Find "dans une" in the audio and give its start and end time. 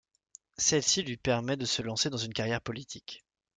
2.09-2.33